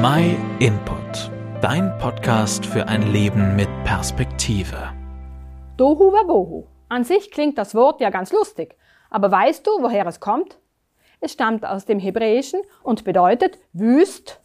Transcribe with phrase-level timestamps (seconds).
[0.00, 1.28] My Input,
[1.60, 4.92] dein Podcast für ein Leben mit Perspektive.
[5.76, 6.68] Dohu Wabohu.
[6.88, 8.76] An sich klingt das Wort ja ganz lustig,
[9.10, 10.60] aber weißt du, woher es kommt?
[11.18, 14.40] Es stammt aus dem Hebräischen und bedeutet wüst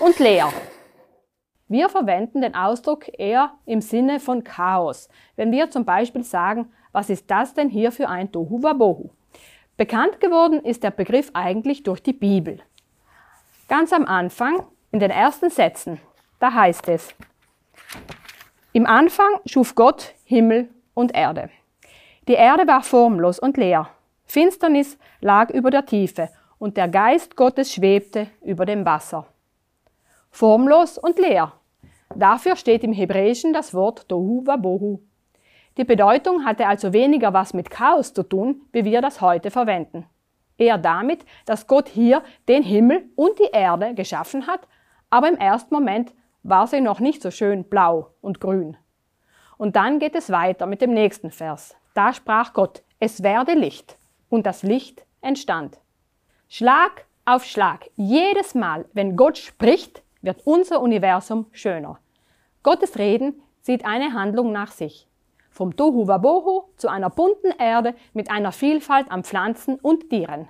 [0.00, 0.52] und leer.
[1.68, 7.10] Wir verwenden den Ausdruck eher im Sinne von Chaos, wenn wir zum Beispiel sagen, was
[7.10, 9.10] ist das denn hier für ein Tohu Wabohu?
[9.76, 12.58] Bekannt geworden ist der Begriff eigentlich durch die Bibel.
[13.68, 14.64] Ganz am Anfang,
[14.96, 16.00] in den ersten Sätzen,
[16.40, 17.14] da heißt es,
[18.72, 21.50] im Anfang schuf Gott Himmel und Erde.
[22.28, 23.90] Die Erde war formlos und leer.
[24.24, 29.26] Finsternis lag über der Tiefe und der Geist Gottes schwebte über dem Wasser.
[30.30, 31.52] Formlos und leer.
[32.14, 35.00] Dafür steht im Hebräischen das Wort Tohu Wabohu.
[35.76, 40.06] Die Bedeutung hatte also weniger was mit Chaos zu tun, wie wir das heute verwenden.
[40.56, 44.66] Eher damit, dass Gott hier den Himmel und die Erde geschaffen hat,
[45.10, 48.76] aber im ersten Moment war sie noch nicht so schön blau und grün.
[49.58, 51.74] Und dann geht es weiter mit dem nächsten Vers.
[51.94, 53.96] Da sprach Gott, es werde Licht.
[54.28, 55.78] Und das Licht entstand.
[56.48, 57.90] Schlag auf Schlag.
[57.96, 61.98] Jedes Mal, wenn Gott spricht, wird unser Universum schöner.
[62.62, 65.08] Gottes Reden zieht eine Handlung nach sich.
[65.50, 70.48] Vom Tohu Wabohu zu einer bunten Erde mit einer Vielfalt an Pflanzen und Tieren.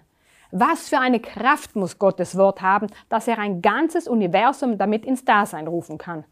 [0.50, 5.24] Was für eine Kraft muss Gottes Wort haben, dass er ein ganzes Universum damit ins
[5.24, 6.24] Dasein rufen kann.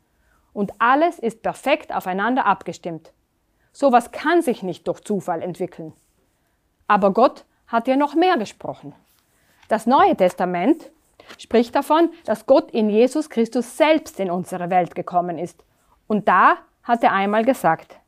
[0.52, 3.12] Und alles ist perfekt aufeinander abgestimmt.
[3.72, 5.92] Sowas kann sich nicht durch Zufall entwickeln.
[6.86, 8.94] Aber Gott hat ja noch mehr gesprochen.
[9.68, 10.92] Das Neue Testament
[11.38, 15.64] spricht davon, dass Gott in Jesus Christus selbst in unsere Welt gekommen ist.
[16.06, 17.98] Und da hat er einmal gesagt,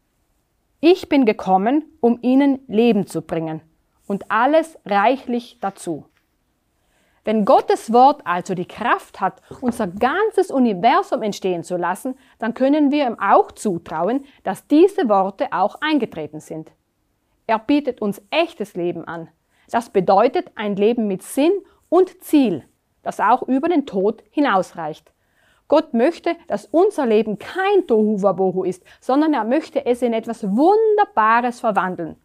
[0.81, 3.63] ich bin gekommen, um ihnen Leben zu bringen
[4.07, 6.05] und alles reichlich dazu.
[7.27, 12.93] Wenn Gottes Wort also die Kraft hat, unser ganzes Universum entstehen zu lassen, dann können
[12.93, 16.71] wir ihm auch zutrauen, dass diese Worte auch eingetreten sind.
[17.49, 19.29] Er bietet uns echtes Leben an.
[19.71, 21.53] Das bedeutet ein Leben mit Sinn
[21.89, 22.65] und Ziel,
[23.03, 25.13] das auch über den Tod hinausreicht.
[25.67, 31.59] Gott möchte, dass unser Leben kein Tohuwabohu ist, sondern er möchte es in etwas Wunderbares
[31.59, 32.17] verwandeln.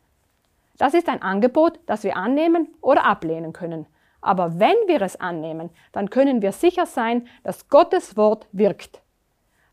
[0.81, 3.85] Das ist ein Angebot, das wir annehmen oder ablehnen können.
[4.19, 9.03] Aber wenn wir es annehmen, dann können wir sicher sein, dass Gottes Wort wirkt.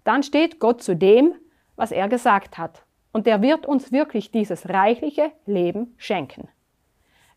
[0.04, 1.32] Dann steht Gott zu dem,
[1.76, 2.82] was er gesagt hat.
[3.10, 6.48] Und er wird uns wirklich dieses reichliche Leben schenken.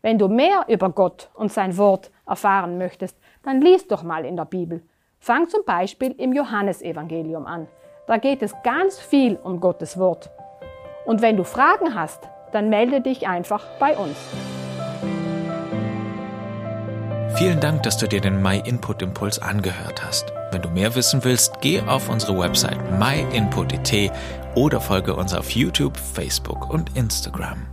[0.02, 4.36] Wenn du mehr über Gott und sein Wort erfahren möchtest, dann lies doch mal in
[4.36, 4.82] der Bibel
[5.18, 7.68] Fang zum Beispiel im Johannesevangelium an.
[8.06, 10.28] Da geht es ganz viel um Gottes Wort.
[11.06, 14.16] Und wenn du Fragen hast, dann melde dich einfach bei uns.
[17.36, 20.32] Vielen Dank, dass du dir den My Input Impuls angehört hast.
[20.52, 24.12] Wenn du mehr wissen willst, geh auf unsere Website myinput.it
[24.54, 27.66] oder folge uns auf YouTube, Facebook und Instagram.